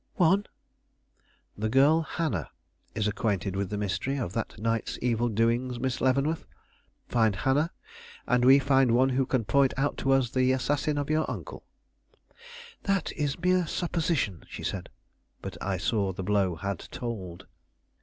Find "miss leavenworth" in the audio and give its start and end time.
5.79-6.47